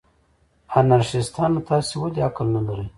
انارشیستانو، 0.79 1.59
تاسې 1.69 1.93
ولې 2.01 2.19
عقل 2.27 2.47
نه 2.55 2.61
لرئ؟ 2.67 2.85